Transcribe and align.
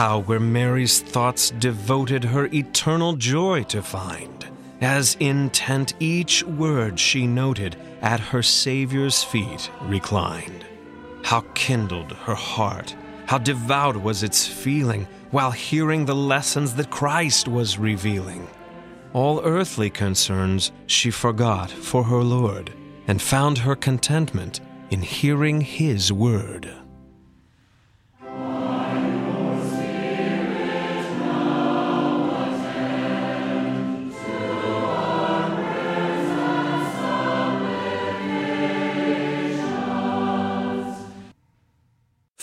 How 0.00 0.20
were 0.20 0.40
Mary's 0.40 1.00
thoughts 1.00 1.50
devoted 1.50 2.24
her 2.24 2.46
eternal 2.46 3.16
joy 3.16 3.64
to 3.64 3.82
find, 3.82 4.46
as 4.80 5.14
intent 5.20 5.92
each 6.00 6.42
word 6.42 6.98
she 6.98 7.26
noted 7.26 7.76
at 8.00 8.18
her 8.18 8.42
Saviour's 8.42 9.22
feet 9.22 9.70
reclined. 9.82 10.64
How 11.22 11.44
kindled 11.52 12.12
her 12.12 12.34
heart, 12.34 12.96
how 13.26 13.36
devout 13.36 13.94
was 13.94 14.22
its 14.22 14.46
feeling, 14.46 15.06
while 15.32 15.50
hearing 15.50 16.06
the 16.06 16.16
lessons 16.16 16.74
that 16.76 16.88
Christ 16.88 17.46
was 17.46 17.76
revealing. 17.78 18.48
All 19.12 19.42
earthly 19.44 19.90
concerns 19.90 20.72
she 20.86 21.10
forgot 21.10 21.70
for 21.70 22.04
her 22.04 22.22
Lord, 22.22 22.72
and 23.06 23.20
found 23.20 23.58
her 23.58 23.76
contentment 23.76 24.60
in 24.88 25.02
hearing 25.02 25.60
His 25.60 26.10
word. 26.10 26.72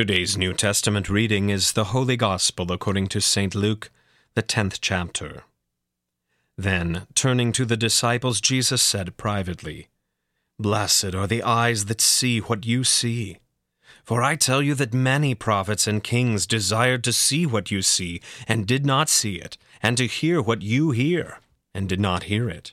Today's 0.00 0.38
New 0.38 0.54
Testament 0.54 1.10
reading 1.10 1.50
is 1.50 1.72
the 1.72 1.92
Holy 1.92 2.16
Gospel 2.16 2.72
according 2.72 3.08
to 3.08 3.20
St. 3.20 3.54
Luke, 3.54 3.90
the 4.32 4.42
10th 4.42 4.78
chapter. 4.80 5.42
Then, 6.56 7.06
turning 7.14 7.52
to 7.52 7.66
the 7.66 7.76
disciples, 7.76 8.40
Jesus 8.40 8.80
said 8.80 9.18
privately, 9.18 9.88
Blessed 10.58 11.14
are 11.14 11.26
the 11.26 11.42
eyes 11.42 11.84
that 11.84 12.00
see 12.00 12.38
what 12.38 12.64
you 12.64 12.82
see. 12.82 13.40
For 14.02 14.22
I 14.22 14.36
tell 14.36 14.62
you 14.62 14.74
that 14.76 14.94
many 14.94 15.34
prophets 15.34 15.86
and 15.86 16.02
kings 16.02 16.46
desired 16.46 17.04
to 17.04 17.12
see 17.12 17.44
what 17.44 17.70
you 17.70 17.82
see, 17.82 18.22
and 18.48 18.66
did 18.66 18.86
not 18.86 19.10
see 19.10 19.34
it, 19.34 19.58
and 19.82 19.98
to 19.98 20.06
hear 20.06 20.40
what 20.40 20.62
you 20.62 20.92
hear, 20.92 21.40
and 21.74 21.86
did 21.86 22.00
not 22.00 22.22
hear 22.22 22.48
it. 22.48 22.72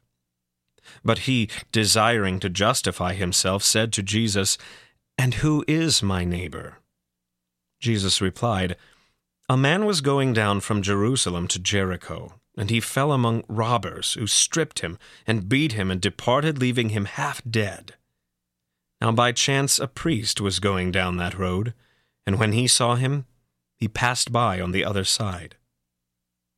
But 1.03 1.19
he, 1.19 1.49
desiring 1.71 2.39
to 2.39 2.49
justify 2.49 3.13
himself, 3.13 3.63
said 3.63 3.91
to 3.93 4.03
Jesus, 4.03 4.57
And 5.17 5.35
who 5.35 5.63
is 5.67 6.03
my 6.03 6.23
neighbor? 6.23 6.77
Jesus 7.79 8.21
replied, 8.21 8.77
A 9.49 9.57
man 9.57 9.85
was 9.85 10.01
going 10.01 10.33
down 10.33 10.61
from 10.61 10.81
Jerusalem 10.81 11.47
to 11.49 11.59
Jericho, 11.59 12.35
and 12.57 12.69
he 12.69 12.79
fell 12.79 13.11
among 13.11 13.43
robbers, 13.47 14.13
who 14.13 14.27
stripped 14.27 14.79
him 14.79 14.97
and 15.25 15.49
beat 15.49 15.73
him 15.73 15.89
and 15.89 15.99
departed, 15.99 16.59
leaving 16.59 16.89
him 16.89 17.05
half 17.05 17.41
dead. 17.49 17.95
Now 19.01 19.11
by 19.11 19.31
chance 19.31 19.79
a 19.79 19.87
priest 19.87 20.39
was 20.39 20.59
going 20.59 20.91
down 20.91 21.17
that 21.17 21.37
road, 21.37 21.73
and 22.25 22.39
when 22.39 22.51
he 22.51 22.67
saw 22.67 22.95
him, 22.95 23.25
he 23.75 23.87
passed 23.87 24.31
by 24.31 24.61
on 24.61 24.71
the 24.71 24.85
other 24.85 25.03
side. 25.03 25.55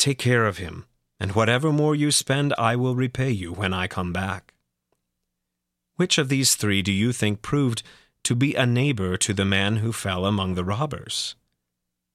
Take 0.00 0.18
care 0.18 0.46
of 0.46 0.56
him, 0.56 0.86
and 1.20 1.32
whatever 1.32 1.70
more 1.70 1.94
you 1.94 2.10
spend 2.10 2.54
I 2.56 2.74
will 2.74 2.94
repay 2.94 3.30
you 3.30 3.52
when 3.52 3.74
I 3.74 3.86
come 3.86 4.14
back. 4.14 4.54
Which 5.96 6.16
of 6.16 6.30
these 6.30 6.54
three 6.54 6.80
do 6.80 6.90
you 6.90 7.12
think 7.12 7.42
proved 7.42 7.82
to 8.24 8.34
be 8.34 8.54
a 8.54 8.64
neighbor 8.64 9.18
to 9.18 9.34
the 9.34 9.44
man 9.44 9.76
who 9.76 9.92
fell 9.92 10.24
among 10.24 10.54
the 10.54 10.64
robbers? 10.64 11.34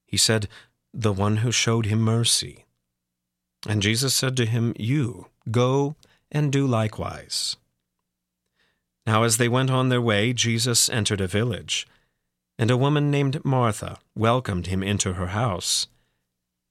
He 0.04 0.16
said, 0.16 0.48
The 0.92 1.12
one 1.12 1.36
who 1.38 1.52
showed 1.52 1.86
him 1.86 2.00
mercy. 2.00 2.64
And 3.68 3.80
Jesus 3.80 4.16
said 4.16 4.36
to 4.38 4.46
him, 4.46 4.74
You 4.76 5.26
go 5.52 5.94
and 6.32 6.50
do 6.50 6.66
likewise. 6.66 7.56
Now, 9.06 9.22
as 9.22 9.36
they 9.36 9.48
went 9.48 9.70
on 9.70 9.90
their 9.90 10.02
way, 10.02 10.32
Jesus 10.32 10.88
entered 10.88 11.20
a 11.20 11.28
village, 11.28 11.86
and 12.58 12.68
a 12.68 12.76
woman 12.76 13.12
named 13.12 13.44
Martha 13.44 14.00
welcomed 14.16 14.66
him 14.66 14.82
into 14.82 15.12
her 15.12 15.28
house. 15.28 15.86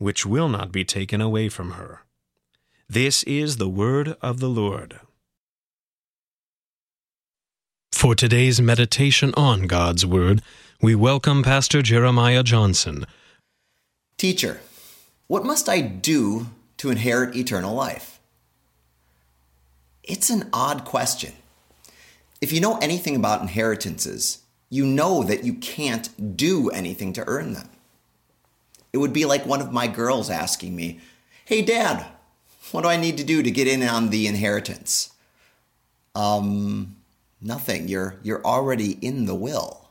which 0.00 0.24
will 0.24 0.48
not 0.48 0.72
be 0.72 0.82
taken 0.82 1.20
away 1.20 1.48
from 1.48 1.72
her. 1.72 2.00
This 2.88 3.22
is 3.24 3.58
the 3.58 3.68
word 3.68 4.16
of 4.22 4.40
the 4.40 4.48
Lord. 4.48 4.98
For 7.92 8.14
today's 8.14 8.62
meditation 8.62 9.34
on 9.36 9.66
God's 9.66 10.06
Word, 10.06 10.40
we 10.80 10.94
welcome 10.94 11.42
Pastor 11.42 11.82
Jeremiah 11.82 12.42
Johnson. 12.42 13.04
Teacher, 14.16 14.60
what 15.26 15.44
must 15.44 15.68
I 15.68 15.82
do 15.82 16.46
to 16.78 16.90
inherit 16.90 17.36
eternal 17.36 17.74
life? 17.74 18.20
It's 20.02 20.30
an 20.30 20.48
odd 20.50 20.86
question. 20.86 21.34
If 22.40 22.52
you 22.52 22.60
know 22.62 22.78
anything 22.78 23.16
about 23.16 23.42
inheritances, 23.42 24.38
you 24.70 24.86
know 24.86 25.22
that 25.22 25.44
you 25.44 25.52
can't 25.54 26.36
do 26.38 26.70
anything 26.70 27.12
to 27.12 27.24
earn 27.26 27.52
them. 27.52 27.68
It 28.92 28.98
would 28.98 29.12
be 29.12 29.24
like 29.24 29.46
one 29.46 29.60
of 29.60 29.72
my 29.72 29.86
girls 29.86 30.30
asking 30.30 30.74
me, 30.74 31.00
Hey, 31.44 31.62
Dad, 31.62 32.06
what 32.70 32.82
do 32.82 32.88
I 32.88 32.96
need 32.96 33.16
to 33.18 33.24
do 33.24 33.42
to 33.42 33.50
get 33.50 33.66
in 33.66 33.82
on 33.82 34.10
the 34.10 34.26
inheritance? 34.26 35.12
Um, 36.14 36.96
nothing. 37.40 37.88
You're, 37.88 38.16
you're 38.22 38.44
already 38.44 38.92
in 39.00 39.26
the 39.26 39.34
will. 39.34 39.88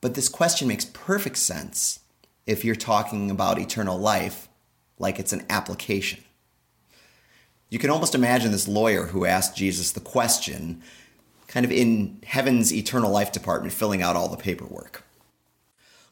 But 0.00 0.14
this 0.14 0.28
question 0.28 0.68
makes 0.68 0.84
perfect 0.84 1.38
sense 1.38 2.00
if 2.46 2.64
you're 2.64 2.74
talking 2.74 3.30
about 3.30 3.58
eternal 3.58 3.98
life 3.98 4.48
like 4.98 5.18
it's 5.18 5.32
an 5.32 5.46
application. 5.48 6.22
You 7.70 7.78
can 7.78 7.90
almost 7.90 8.14
imagine 8.14 8.52
this 8.52 8.68
lawyer 8.68 9.06
who 9.06 9.24
asked 9.24 9.56
Jesus 9.56 9.92
the 9.92 10.00
question, 10.00 10.82
kind 11.48 11.64
of 11.64 11.72
in 11.72 12.18
heaven's 12.24 12.72
eternal 12.72 13.10
life 13.10 13.32
department, 13.32 13.72
filling 13.72 14.02
out 14.02 14.14
all 14.14 14.28
the 14.28 14.36
paperwork. 14.36 15.03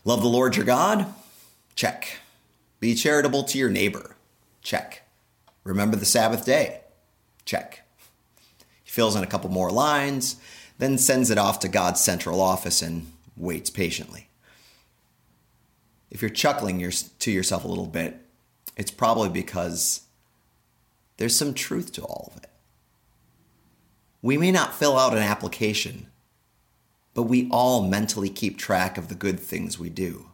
Love 0.04 0.22
the 0.22 0.28
Lord 0.28 0.56
your 0.56 0.64
God? 0.64 1.06
Check. 1.74 2.18
Be 2.80 2.94
charitable 2.94 3.44
to 3.44 3.58
your 3.58 3.70
neighbor? 3.70 4.16
Check. 4.60 5.02
Remember 5.64 5.96
the 5.96 6.04
Sabbath 6.04 6.44
day? 6.44 6.80
Check. 7.44 7.86
He 8.82 8.90
fills 8.90 9.14
in 9.14 9.22
a 9.22 9.28
couple 9.28 9.50
more 9.50 9.70
lines, 9.70 10.36
then 10.78 10.98
sends 10.98 11.30
it 11.30 11.38
off 11.38 11.60
to 11.60 11.68
God's 11.68 12.00
central 12.00 12.40
office 12.40 12.82
and 12.82 13.12
waits 13.36 13.70
patiently. 13.70 14.28
If 16.10 16.20
you're 16.20 16.30
chuckling 16.30 16.78
to 17.20 17.30
yourself 17.30 17.64
a 17.64 17.68
little 17.68 17.86
bit, 17.86 18.16
it's 18.76 18.90
probably 18.90 19.28
because 19.28 20.02
there's 21.16 21.36
some 21.36 21.54
truth 21.54 21.92
to 21.92 22.02
all 22.02 22.32
of 22.34 22.42
it. 22.42 22.50
We 24.20 24.36
may 24.36 24.50
not 24.52 24.74
fill 24.74 24.98
out 24.98 25.12
an 25.12 25.22
application, 25.22 26.06
but 27.14 27.24
we 27.24 27.48
all 27.50 27.82
mentally 27.86 28.28
keep 28.28 28.58
track 28.58 28.96
of 28.96 29.08
the 29.08 29.14
good 29.14 29.38
things 29.38 29.78
we 29.78 29.90
do. 29.90 30.30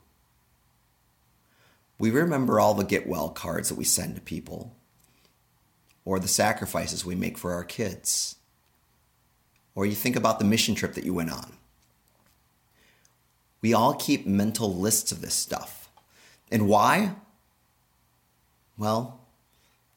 We 1.98 2.10
remember 2.10 2.60
all 2.60 2.74
the 2.74 2.84
get 2.84 3.08
well 3.08 3.28
cards 3.28 3.68
that 3.68 3.78
we 3.78 3.84
send 3.84 4.14
to 4.14 4.20
people, 4.20 4.76
or 6.04 6.20
the 6.20 6.28
sacrifices 6.28 7.04
we 7.04 7.14
make 7.14 7.36
for 7.36 7.52
our 7.52 7.64
kids, 7.64 8.36
or 9.74 9.84
you 9.84 9.94
think 9.94 10.16
about 10.16 10.38
the 10.38 10.44
mission 10.44 10.74
trip 10.74 10.94
that 10.94 11.04
you 11.04 11.14
went 11.14 11.32
on. 11.32 11.54
We 13.60 13.74
all 13.74 13.94
keep 13.94 14.26
mental 14.26 14.72
lists 14.72 15.10
of 15.10 15.20
this 15.20 15.34
stuff. 15.34 15.90
And 16.50 16.68
why? 16.68 17.16
Well, 18.76 19.20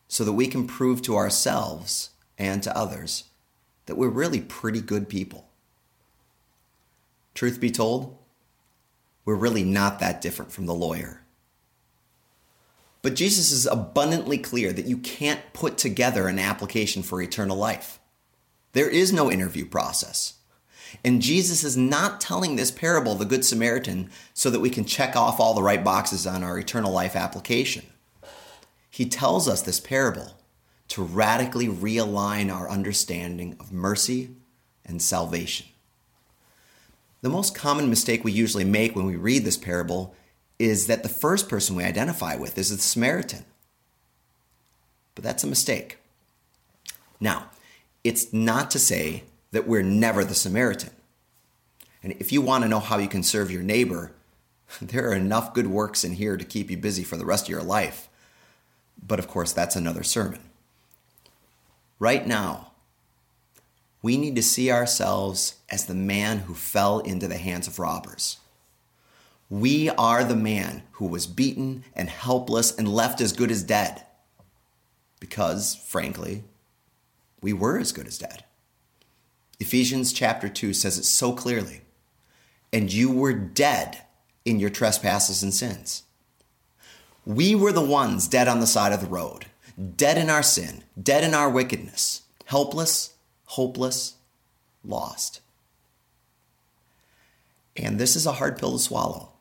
so 0.07 0.23
that 0.25 0.33
we 0.33 0.47
can 0.47 0.67
prove 0.67 1.01
to 1.03 1.15
ourselves 1.15 2.09
and 2.37 2.63
to 2.63 2.75
others 2.75 3.25
that 3.85 3.95
we're 3.95 4.09
really 4.09 4.41
pretty 4.41 4.81
good 4.81 5.07
people. 5.07 5.50
Truth 7.33 7.59
be 7.59 7.71
told, 7.71 8.17
we're 9.25 9.35
really 9.35 9.63
not 9.63 9.99
that 9.99 10.21
different 10.21 10.51
from 10.51 10.65
the 10.65 10.73
lawyer. 10.73 11.21
But 13.01 13.15
Jesus 13.15 13.51
is 13.51 13.65
abundantly 13.65 14.37
clear 14.37 14.71
that 14.73 14.85
you 14.85 14.97
can't 14.97 15.53
put 15.53 15.77
together 15.77 16.27
an 16.27 16.39
application 16.39 17.01
for 17.01 17.21
eternal 17.21 17.57
life. 17.57 17.99
There 18.73 18.89
is 18.89 19.11
no 19.11 19.31
interview 19.31 19.65
process. 19.65 20.35
And 21.03 21.21
Jesus 21.21 21.63
is 21.63 21.77
not 21.77 22.21
telling 22.21 22.55
this 22.55 22.69
parable, 22.69 23.15
the 23.15 23.25
Good 23.25 23.45
Samaritan, 23.45 24.09
so 24.33 24.49
that 24.49 24.59
we 24.59 24.69
can 24.69 24.85
check 24.85 25.15
off 25.15 25.39
all 25.39 25.53
the 25.53 25.63
right 25.63 25.83
boxes 25.83 26.27
on 26.27 26.43
our 26.43 26.59
eternal 26.59 26.91
life 26.91 27.15
application. 27.15 27.85
He 28.89 29.05
tells 29.05 29.47
us 29.47 29.61
this 29.61 29.79
parable 29.79 30.37
to 30.89 31.01
radically 31.01 31.67
realign 31.67 32.53
our 32.53 32.69
understanding 32.69 33.55
of 33.59 33.71
mercy 33.71 34.35
and 34.85 35.01
salvation. 35.01 35.67
The 37.21 37.29
most 37.29 37.53
common 37.53 37.89
mistake 37.89 38.23
we 38.23 38.31
usually 38.31 38.63
make 38.63 38.95
when 38.95 39.05
we 39.05 39.15
read 39.15 39.45
this 39.45 39.57
parable 39.57 40.15
is 40.57 40.87
that 40.87 41.03
the 41.03 41.09
first 41.09 41.49
person 41.49 41.75
we 41.75 41.83
identify 41.83 42.35
with 42.35 42.57
is 42.57 42.75
the 42.75 42.81
Samaritan. 42.81 43.45
But 45.15 45.23
that's 45.23 45.43
a 45.43 45.47
mistake. 45.47 45.97
Now, 47.19 47.49
it's 48.03 48.33
not 48.33 48.71
to 48.71 48.79
say 48.79 49.23
that 49.51 49.67
we're 49.67 49.83
never 49.83 50.23
the 50.23 50.33
Samaritan. 50.33 50.91
And 52.03 52.13
if 52.13 52.31
you 52.31 52.41
want 52.41 52.63
to 52.63 52.69
know 52.69 52.79
how 52.79 52.97
you 52.97 53.07
can 53.07 53.21
serve 53.21 53.51
your 53.51 53.61
neighbor, 53.61 54.11
there 54.81 55.09
are 55.09 55.15
enough 55.15 55.53
good 55.53 55.67
works 55.67 56.03
in 56.03 56.13
here 56.13 56.37
to 56.37 56.45
keep 56.45 56.71
you 56.71 56.77
busy 56.77 57.03
for 57.03 57.17
the 57.17 57.25
rest 57.25 57.45
of 57.45 57.49
your 57.49 57.63
life. 57.63 58.09
But 59.05 59.19
of 59.19 59.27
course, 59.27 59.53
that's 59.53 59.75
another 59.75 60.03
sermon. 60.03 60.39
Right 61.99 62.25
now, 62.25 62.70
we 64.01 64.17
need 64.17 64.35
to 64.35 64.43
see 64.43 64.71
ourselves 64.71 65.55
as 65.69 65.85
the 65.85 65.93
man 65.95 66.39
who 66.39 66.53
fell 66.55 66.99
into 66.99 67.27
the 67.27 67.37
hands 67.37 67.67
of 67.67 67.79
robbers. 67.79 68.39
We 69.49 69.89
are 69.89 70.23
the 70.23 70.35
man 70.35 70.83
who 70.93 71.05
was 71.05 71.27
beaten 71.27 71.83
and 71.95 72.09
helpless 72.09 72.75
and 72.75 72.87
left 72.87 73.21
as 73.21 73.33
good 73.33 73.51
as 73.51 73.63
dead. 73.63 74.05
Because, 75.19 75.75
frankly, 75.75 76.43
we 77.41 77.53
were 77.53 77.77
as 77.77 77.91
good 77.91 78.07
as 78.07 78.17
dead. 78.17 78.45
Ephesians 79.59 80.13
chapter 80.13 80.49
2 80.49 80.73
says 80.73 80.97
it 80.97 81.05
so 81.05 81.33
clearly. 81.33 81.81
and 82.73 82.91
you 82.91 83.11
were 83.11 83.33
dead 83.33 83.99
in 84.45 84.59
your 84.59 84.69
trespasses 84.69 85.43
and 85.43 85.53
sins. 85.53 86.03
We 87.25 87.53
were 87.53 87.71
the 87.71 87.81
ones 87.85 88.27
dead 88.27 88.47
on 88.47 88.59
the 88.59 88.67
side 88.67 88.93
of 88.93 89.01
the 89.01 89.07
road, 89.07 89.45
dead 89.95 90.17
in 90.17 90.29
our 90.29 90.43
sin, 90.43 90.83
dead 91.01 91.23
in 91.23 91.33
our 91.33 91.49
wickedness, 91.49 92.23
helpless, 92.45 93.13
hopeless, 93.51 94.15
lost. 94.81 95.41
And 97.75 97.99
this 97.99 98.15
is 98.15 98.25
a 98.25 98.33
hard 98.33 98.57
pill 98.57 98.71
to 98.71 98.79
swallow. 98.79 99.33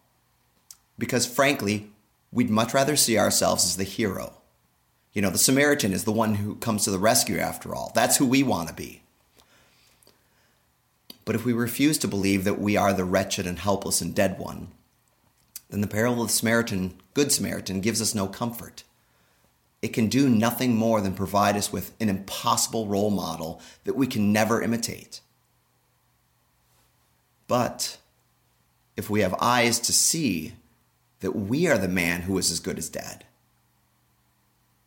Because 0.98 1.26
frankly, 1.26 1.90
we'd 2.32 2.50
much 2.50 2.74
rather 2.74 2.96
see 2.96 3.16
ourselves 3.16 3.64
as 3.64 3.76
the 3.76 3.84
hero. 3.84 4.32
You 5.12 5.22
know, 5.22 5.30
the 5.30 5.38
Samaritan 5.38 5.92
is 5.92 6.02
the 6.02 6.12
one 6.12 6.34
who 6.34 6.56
comes 6.56 6.84
to 6.84 6.90
the 6.90 6.98
rescue 6.98 7.38
after 7.38 7.72
all. 7.72 7.92
That's 7.94 8.16
who 8.16 8.26
we 8.26 8.42
want 8.42 8.68
to 8.68 8.74
be. 8.74 9.02
But 11.24 11.36
if 11.36 11.44
we 11.44 11.52
refuse 11.52 11.96
to 11.98 12.08
believe 12.08 12.42
that 12.42 12.60
we 12.60 12.76
are 12.76 12.92
the 12.92 13.04
wretched 13.04 13.46
and 13.46 13.60
helpless 13.60 14.00
and 14.00 14.12
dead 14.12 14.40
one, 14.40 14.72
then 15.68 15.82
the 15.82 15.86
parable 15.86 16.22
of 16.22 16.28
the 16.28 16.34
Samaritan, 16.34 16.94
Good 17.14 17.30
Samaritan, 17.30 17.80
gives 17.80 18.02
us 18.02 18.12
no 18.12 18.26
comfort. 18.26 18.82
It 19.82 19.92
can 19.94 20.08
do 20.08 20.28
nothing 20.28 20.76
more 20.76 21.00
than 21.00 21.14
provide 21.14 21.56
us 21.56 21.72
with 21.72 21.92
an 22.00 22.08
impossible 22.08 22.86
role 22.86 23.10
model 23.10 23.60
that 23.84 23.96
we 23.96 24.06
can 24.06 24.32
never 24.32 24.62
imitate. 24.62 25.20
But 27.48 27.98
if 28.96 29.08
we 29.08 29.20
have 29.20 29.34
eyes 29.40 29.78
to 29.80 29.92
see 29.92 30.54
that 31.20 31.32
we 31.32 31.66
are 31.66 31.78
the 31.78 31.88
man 31.88 32.22
who 32.22 32.36
is 32.38 32.50
as 32.50 32.60
good 32.60 32.78
as 32.78 32.88
dead, 32.88 33.24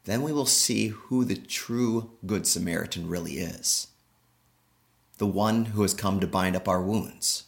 then 0.05 0.21
we 0.21 0.31
will 0.31 0.45
see 0.45 0.87
who 0.87 1.25
the 1.25 1.35
true 1.35 2.11
Good 2.25 2.45
Samaritan 2.45 3.07
really 3.07 3.37
is 3.37 3.87
the 5.17 5.27
one 5.27 5.65
who 5.65 5.83
has 5.83 5.93
come 5.93 6.19
to 6.19 6.27
bind 6.27 6.55
up 6.55 6.67
our 6.67 6.81
wounds, 6.81 7.43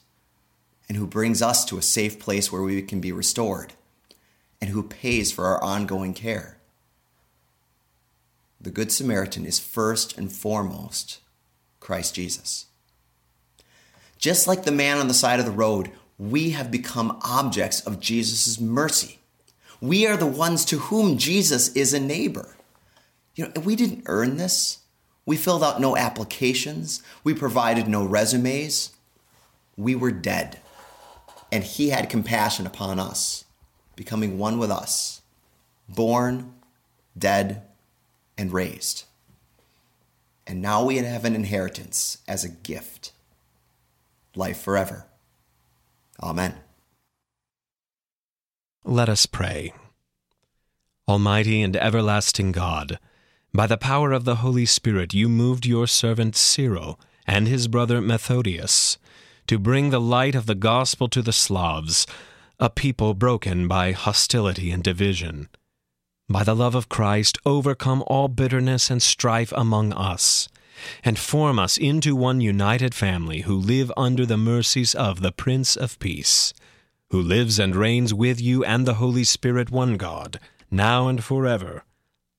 and 0.87 0.97
who 0.97 1.07
brings 1.07 1.41
us 1.41 1.65
to 1.65 1.77
a 1.77 1.81
safe 1.81 2.19
place 2.19 2.51
where 2.51 2.61
we 2.61 2.81
can 2.81 3.01
be 3.01 3.11
restored, 3.11 3.73
and 4.61 4.69
who 4.69 4.83
pays 4.83 5.31
for 5.31 5.45
our 5.45 5.61
ongoing 5.63 6.13
care. 6.13 6.54
The 8.59 8.71
Good 8.71 8.91
Samaritan 8.91 9.45
is 9.45 9.59
first 9.59 10.17
and 10.17 10.31
foremost 10.31 11.19
Christ 11.79 12.15
Jesus. 12.15 12.65
Just 14.17 14.47
like 14.47 14.63
the 14.63 14.71
man 14.71 14.97
on 14.97 15.07
the 15.07 15.13
side 15.13 15.39
of 15.39 15.45
the 15.45 15.51
road, 15.51 15.91
we 16.17 16.51
have 16.51 16.71
become 16.71 17.19
objects 17.21 17.81
of 17.81 17.99
Jesus' 17.99 18.59
mercy. 18.59 19.19
We 19.81 20.07
are 20.07 20.17
the 20.17 20.25
ones 20.25 20.65
to 20.65 20.79
whom 20.79 21.17
Jesus 21.17 21.69
is 21.75 21.93
a 21.93 21.99
neighbor. 21.99 22.55
You 23.35 23.47
know, 23.47 23.61
we 23.61 23.75
didn't 23.75 24.05
earn 24.07 24.37
this. 24.37 24.79
We 25.25 25.37
filled 25.37 25.63
out 25.63 25.81
no 25.81 25.97
applications. 25.97 27.03
We 27.23 27.33
provided 27.33 27.87
no 27.87 28.05
resumes. 28.05 28.91
We 29.75 29.93
were 29.93 30.11
dead. 30.11 30.59
And 31.51 31.63
he 31.63 31.89
had 31.89 32.09
compassion 32.09 32.65
upon 32.65 32.99
us, 32.99 33.45
becoming 33.95 34.37
one 34.37 34.57
with 34.57 34.71
us, 34.71 35.21
born, 35.89 36.53
dead, 37.17 37.61
and 38.37 38.51
raised. 38.53 39.05
And 40.47 40.61
now 40.61 40.83
we 40.83 40.97
have 40.97 41.25
an 41.25 41.35
inheritance 41.35 42.19
as 42.27 42.43
a 42.43 42.49
gift 42.49 43.11
life 44.35 44.61
forever. 44.61 45.05
Amen. 46.21 46.55
Let 48.83 49.09
us 49.09 49.25
pray. 49.25 49.73
Almighty 51.07 51.61
and 51.61 51.75
everlasting 51.75 52.51
God, 52.51 52.99
by 53.53 53.67
the 53.67 53.77
power 53.77 54.11
of 54.11 54.25
the 54.25 54.37
Holy 54.37 54.65
Spirit, 54.65 55.13
you 55.13 55.29
moved 55.29 55.65
your 55.65 55.87
servant 55.87 56.35
Cyril 56.35 56.99
and 57.25 57.47
his 57.47 57.67
brother 57.67 58.01
Methodius 58.01 58.97
to 59.47 59.59
bring 59.59 59.89
the 59.89 60.01
light 60.01 60.35
of 60.35 60.45
the 60.45 60.55
gospel 60.55 61.07
to 61.09 61.21
the 61.21 61.33
Slavs, 61.33 62.05
a 62.59 62.69
people 62.69 63.13
broken 63.13 63.67
by 63.67 63.91
hostility 63.91 64.71
and 64.71 64.83
division. 64.83 65.49
By 66.27 66.43
the 66.43 66.55
love 66.55 66.73
of 66.73 66.89
Christ, 66.89 67.37
overcome 67.45 68.03
all 68.07 68.27
bitterness 68.27 68.89
and 68.89 68.99
strife 69.01 69.53
among 69.55 69.93
us, 69.93 70.49
and 71.03 71.19
form 71.19 71.59
us 71.59 71.77
into 71.77 72.15
one 72.15 72.41
united 72.41 72.95
family 72.95 73.41
who 73.41 73.55
live 73.55 73.91
under 73.95 74.25
the 74.25 74.37
mercies 74.37 74.95
of 74.95 75.21
the 75.21 75.31
Prince 75.31 75.75
of 75.75 75.99
Peace, 75.99 76.51
who 77.11 77.21
lives 77.21 77.59
and 77.59 77.75
reigns 77.75 78.11
with 78.11 78.41
you 78.41 78.63
and 78.63 78.87
the 78.87 78.95
Holy 78.95 79.23
Spirit, 79.23 79.69
one 79.69 79.97
God, 79.97 80.39
now 80.71 81.07
and 81.07 81.23
forever. 81.23 81.83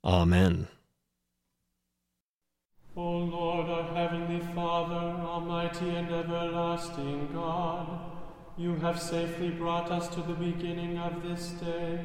Amen. 0.05 0.67
O 2.97 3.19
Lord, 3.19 3.69
our 3.69 3.95
heavenly 3.95 4.41
Father, 4.53 5.23
almighty 5.23 5.91
and 5.91 6.13
everlasting 6.13 7.29
God, 7.33 8.01
you 8.57 8.75
have 8.77 9.01
safely 9.01 9.51
brought 9.51 9.93
us 9.93 10.09
to 10.09 10.23
the 10.23 10.35
beginning 10.35 10.99
of 10.99 11.23
this 11.23 11.51
day. 11.51 12.05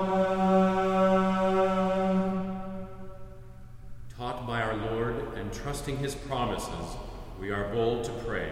Trusting 5.71 5.99
his 5.99 6.15
promises, 6.15 6.97
we 7.39 7.49
are 7.49 7.69
bold 7.73 8.03
to 8.03 8.11
pray. 8.25 8.51